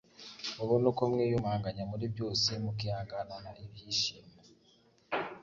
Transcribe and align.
mubone 0.55 0.85
uko 0.91 1.03
mwiyumanganya 1.11 1.83
muri 1.91 2.05
byose 2.13 2.49
mukihanganana 2.63 3.49
ibyishimo 3.63 4.33